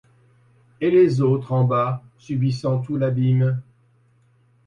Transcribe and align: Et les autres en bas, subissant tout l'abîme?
Et 0.81 0.89
les 0.89 1.21
autres 1.21 1.51
en 1.51 1.63
bas, 1.63 2.01
subissant 2.17 2.79
tout 2.79 2.97
l'abîme? 2.97 3.61